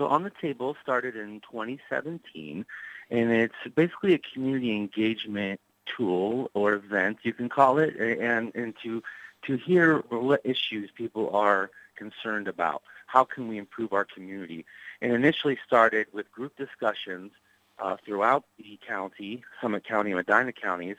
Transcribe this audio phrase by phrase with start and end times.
[0.00, 2.64] So On the Table started in 2017,
[3.10, 8.74] and it's basically a community engagement tool or event, you can call it, and, and
[8.82, 9.02] to,
[9.42, 12.82] to hear what issues people are concerned about.
[13.08, 14.64] How can we improve our community?
[15.02, 17.32] And initially started with group discussions
[17.78, 20.96] uh, throughout the county, Summit County and Medina counties,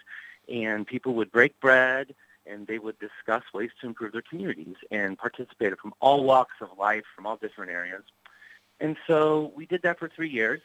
[0.48, 2.14] and people would break bread
[2.46, 6.70] and they would discuss ways to improve their communities and participated from all walks of
[6.78, 8.04] life, from all different areas.
[8.82, 10.60] And so we did that for three years,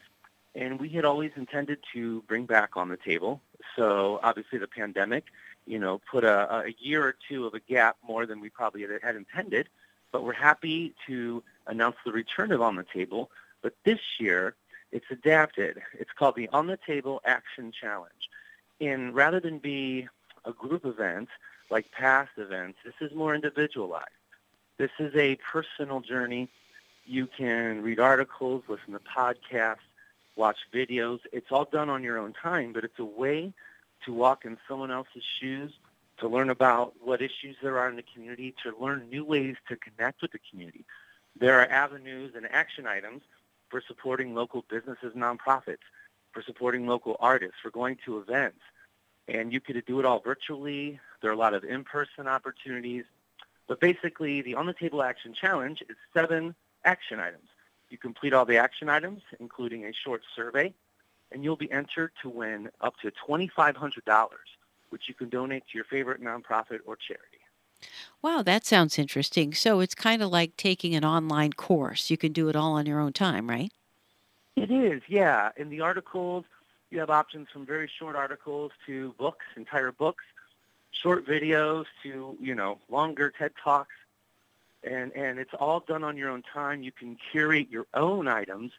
[0.55, 3.41] and we had always intended to bring back on the table.
[3.75, 5.25] So obviously the pandemic,
[5.67, 8.81] you know, put a, a year or two of a gap more than we probably
[8.81, 9.69] had, had intended,
[10.11, 13.29] but we're happy to announce the return of On the Table.
[13.61, 14.55] But this year,
[14.91, 15.81] it's adapted.
[15.93, 18.29] It's called the On the Table Action Challenge.
[18.81, 20.07] And rather than be
[20.43, 21.29] a group event
[21.69, 24.09] like past events, this is more individualized.
[24.77, 26.49] This is a personal journey.
[27.09, 29.77] You can read articles, listen to podcasts,
[30.35, 31.19] watch videos.
[31.31, 33.53] It's all done on your own time, but it's a way
[34.05, 35.71] to walk in someone else's shoes,
[36.17, 39.77] to learn about what issues there are in the community, to learn new ways to
[39.77, 40.83] connect with the community.
[41.39, 43.21] There are avenues and action items
[43.69, 45.87] for supporting local businesses, nonprofits,
[46.33, 48.59] for supporting local artists, for going to events.
[49.29, 50.99] And you could do it all virtually.
[51.21, 53.05] There are a lot of in-person opportunities.
[53.67, 56.53] But basically, the On the Table Action Challenge is seven
[56.87, 57.49] action items.
[57.89, 60.73] You complete all the action items, including a short survey,
[61.31, 64.27] and you'll be entered to win up to $2,500,
[64.89, 67.41] which you can donate to your favorite nonprofit or charity.
[68.21, 69.53] Wow, that sounds interesting.
[69.53, 72.09] So it's kind of like taking an online course.
[72.09, 73.71] You can do it all on your own time, right?
[74.55, 75.51] It is, yeah.
[75.57, 76.45] In the articles,
[76.89, 80.23] you have options from very short articles to books, entire books,
[80.91, 83.93] short videos to, you know, longer TED Talks.
[84.83, 86.83] And, and it's all done on your own time.
[86.83, 88.71] You can curate your own items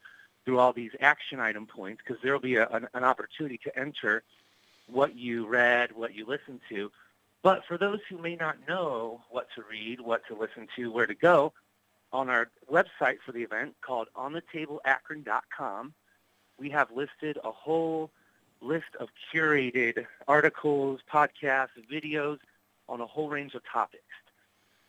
[0.45, 3.79] through all these action item points because there will be a, an, an opportunity to
[3.79, 4.23] enter
[4.87, 6.91] what you read, what you listened to,
[7.43, 11.07] but for those who may not know what to read, what to listen to, where
[11.07, 11.53] to go,
[12.13, 15.93] on our website for the event called onthetableakron.com,
[16.59, 18.11] we have listed a whole
[18.61, 22.39] list of curated articles, podcasts, videos
[22.89, 24.03] on a whole range of topics.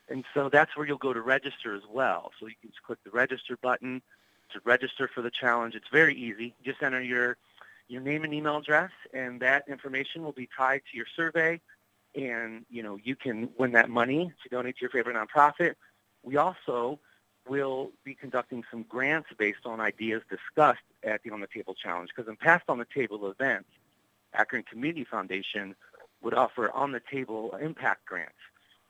[0.09, 2.31] And so that's where you'll go to register as well.
[2.39, 4.01] So you can just click the register button
[4.53, 5.75] to register for the challenge.
[5.75, 6.55] It's very easy.
[6.65, 7.37] Just enter your,
[7.87, 11.61] your name and email address, and that information will be tied to your survey
[12.15, 15.75] and you know you can win that money to donate to your favorite nonprofit.
[16.23, 16.99] We also
[17.47, 22.09] will be conducting some grants based on ideas discussed at the On the Table Challenge
[22.15, 23.69] because in past On the Table events,
[24.33, 25.75] Akron Community Foundation
[26.21, 28.33] would offer On the Table impact grants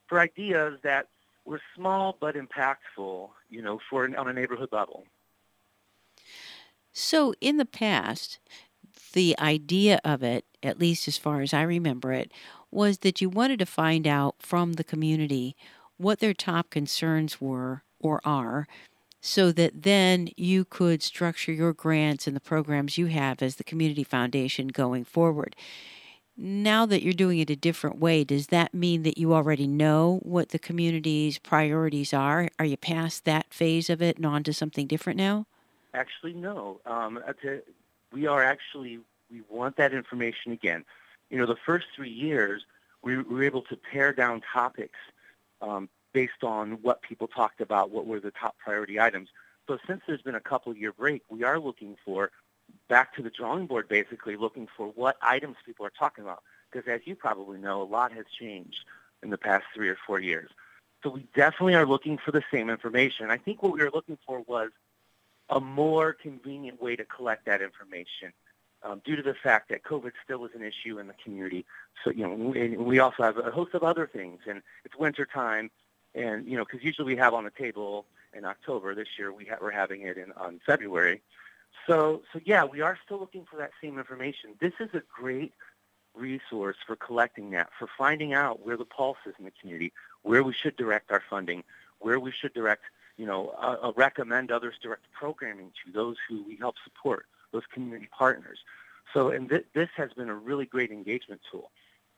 [0.09, 1.07] for ideas that
[1.45, 5.03] were small but impactful, you know, for on a neighborhood level.
[6.91, 8.39] So in the past,
[9.13, 12.31] the idea of it, at least as far as I remember it,
[12.71, 15.55] was that you wanted to find out from the community
[15.97, 18.67] what their top concerns were or are
[19.21, 23.63] so that then you could structure your grants and the programs you have as the
[23.63, 25.55] community foundation going forward.
[26.41, 30.19] Now that you're doing it a different way, does that mean that you already know
[30.23, 32.47] what the community's priorities are?
[32.57, 35.45] Are you past that phase of it and on to something different now?
[35.93, 36.79] Actually, no.
[36.85, 37.19] Um,
[38.13, 40.85] we are actually, we want that information again
[41.29, 42.63] you know, the first three years,
[43.01, 44.99] we were able to pare down topics
[45.61, 49.29] um, based on what people talked about, what were the top priority items.
[49.67, 52.31] So since there's been a couple year break, we are looking for
[52.87, 56.43] back to the drawing board, basically looking for what items people are talking about.
[56.71, 58.85] Because as you probably know, a lot has changed
[59.23, 60.49] in the past three or four years.
[61.03, 63.29] So we definitely are looking for the same information.
[63.29, 64.71] I think what we were looking for was
[65.49, 68.33] a more convenient way to collect that information
[68.83, 71.65] um, due to the fact that COVID still is an issue in the community.
[72.03, 75.25] So, you know, we, we also have a host of other things, and it's winter
[75.25, 75.71] time,
[76.13, 78.93] and, you know, because usually we have on the table in October.
[78.93, 81.21] This year we ha- we're having it in on February.
[81.87, 84.51] So, so yeah, we are still looking for that same information.
[84.59, 85.53] This is a great
[86.15, 89.93] resource for collecting that, for finding out where the pulse is in the community,
[90.23, 91.63] where we should direct our funding,
[91.99, 92.83] where we should direct,
[93.17, 98.09] you know, uh, recommend others direct programming to, those who we help support those community
[98.11, 98.59] partners.
[99.13, 101.71] So, and th- this has been a really great engagement tool.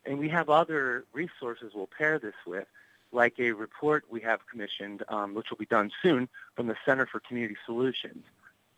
[0.05, 2.67] And we have other resources we'll pair this with,
[3.11, 7.05] like a report we have commissioned, um, which will be done soon, from the Center
[7.05, 8.25] for Community Solutions.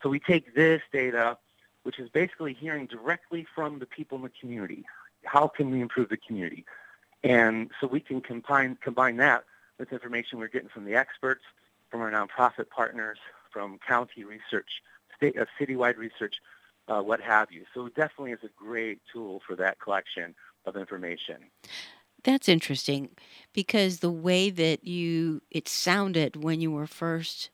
[0.04, 1.38] So we take this data,
[1.84, 4.86] which is basically hearing directly from the people in the community.
[5.24, 6.66] How can we improve the community?
[7.24, 9.46] And so we can combine, combine that
[9.80, 11.44] with information we're getting from the experts,
[11.90, 13.18] from our nonprofit partners,
[13.50, 14.82] from county research,
[15.16, 16.42] state, uh, citywide research,
[16.90, 17.64] uh, what have you.
[17.74, 20.36] So it definitely is a great tool for that collection
[20.66, 21.38] of information.
[22.24, 23.10] That's interesting
[23.54, 27.50] because the way that you it sounded when you were first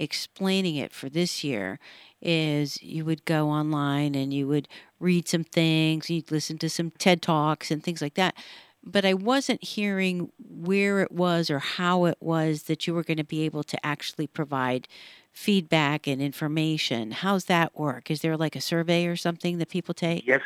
[0.00, 1.78] explaining it for this year
[2.20, 4.66] is you would go online and you would
[4.98, 8.34] read some things, you'd listen to some TED Talks and things like that.
[8.82, 13.18] But I wasn't hearing where it was or how it was that you were going
[13.18, 14.88] to be able to actually provide
[15.32, 17.10] feedback and information.
[17.10, 18.10] How's that work?
[18.10, 20.26] Is there like a survey or something that people take?
[20.26, 20.40] Yes,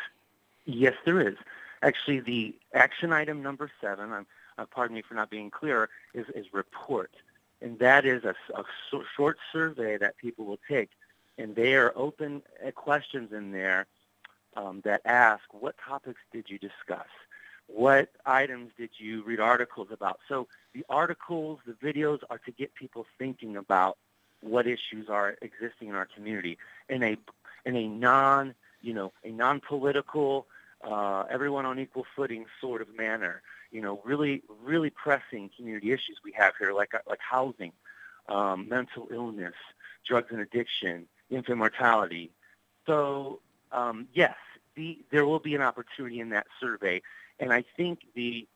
[0.65, 1.35] yes, there is.
[1.81, 6.45] Actually, the action item number seven, uh, pardon me for not being clear, is, is
[6.51, 7.11] report.
[7.61, 8.63] And that is a, a
[9.15, 10.89] short survey that people will take.
[11.37, 13.87] And there are open uh, questions in there
[14.55, 17.07] um, that ask, what topics did you discuss?
[17.67, 20.19] What items did you read articles about?
[20.29, 23.97] So the articles, the videos are to get people thinking about
[24.41, 26.57] what issues are existing in our community
[26.89, 27.17] in a
[27.65, 30.45] in a non you know a non political
[30.85, 33.41] uh, everyone on equal footing sort of manner.
[33.71, 37.73] You know, really really pressing community issues we have here, like like housing,
[38.29, 39.55] um, mental illness,
[40.07, 42.31] drugs and addiction, infant mortality.
[42.85, 43.41] So
[43.71, 44.35] um, yes,
[44.75, 47.01] the, there will be an opportunity in that survey,
[47.39, 48.47] and I think the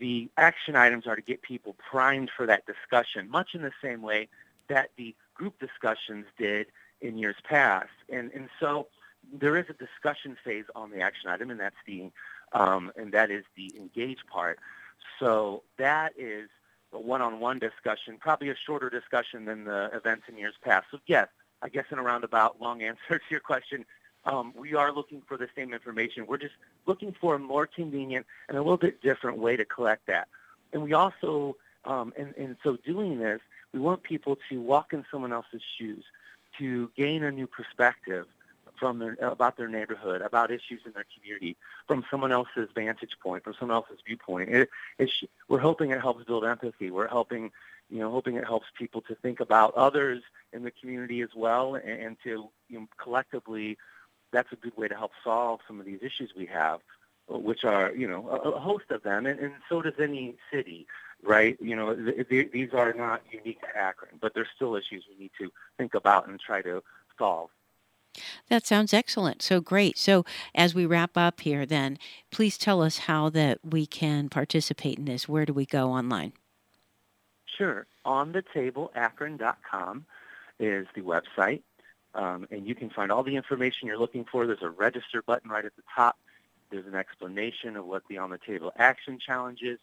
[0.00, 4.02] the action items are to get people primed for that discussion, much in the same
[4.02, 4.28] way
[4.68, 6.66] that the group discussions did
[7.00, 7.88] in years past.
[8.10, 8.88] And, and so
[9.32, 12.10] there is a discussion phase on the action item, and that's the
[12.52, 14.58] um, and that is the engage part.
[15.18, 16.48] So that is
[16.92, 20.86] a one-on-one discussion, probably a shorter discussion than the events in years past.
[20.90, 21.28] So yes,
[21.60, 23.84] I guess in a roundabout long answer to your question,
[24.24, 26.26] um, we are looking for the same information.
[26.26, 26.54] We're just
[26.86, 30.28] looking for a more convenient and a little bit different way to collect that.
[30.72, 33.40] And we also, um, and, and so doing this,
[33.72, 36.04] we want people to walk in someone else's shoes,
[36.58, 38.26] to gain a new perspective
[38.78, 43.44] from their, about their neighborhood, about issues in their community, from someone else's vantage point,
[43.44, 44.50] from someone else's viewpoint.
[44.50, 45.10] It,
[45.48, 46.90] we're hoping it helps build empathy.
[46.90, 47.50] We're helping,
[47.90, 50.22] you know, hoping it helps people to think about others
[50.52, 53.78] in the community as well, and, and to you know, collectively,
[54.32, 56.80] that's a good way to help solve some of these issues we have,
[57.28, 60.86] which are, you know, a, a host of them, and, and so does any city
[61.22, 61.56] right?
[61.60, 65.16] You know, th- th- these are not unique to Akron, but there's still issues we
[65.18, 66.82] need to think about and try to
[67.18, 67.50] solve.
[68.48, 69.42] That sounds excellent.
[69.42, 69.98] So great.
[69.98, 70.24] So
[70.54, 71.98] as we wrap up here, then
[72.30, 75.28] please tell us how that we can participate in this.
[75.28, 76.32] Where do we go online?
[77.58, 77.86] Sure.
[78.04, 80.06] On the table, Akron.com
[80.60, 81.62] is the website,
[82.14, 84.46] um, and you can find all the information you're looking for.
[84.46, 86.16] There's a register button right at the top.
[86.70, 89.78] There's an explanation of what the on the table action challenge is.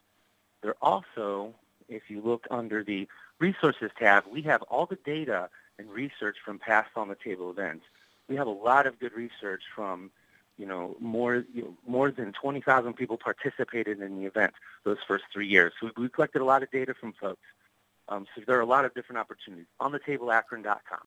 [0.61, 1.53] There also,
[1.89, 3.07] if you look under the
[3.39, 7.85] resources tab, we have all the data and research from past on the table events.
[8.27, 10.11] We have a lot of good research from,
[10.57, 15.25] you know, more you know, more than 20,000 people participated in the event those first
[15.31, 15.73] three years.
[15.79, 17.41] So we collected a lot of data from folks.
[18.07, 20.99] Um, so there are a lot of different opportunities on the table, Akron.com.